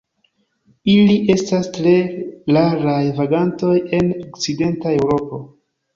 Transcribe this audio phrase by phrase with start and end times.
[0.93, 1.93] Ili estas tre
[2.57, 5.43] raraj vagantoj en okcidenta Eŭropo.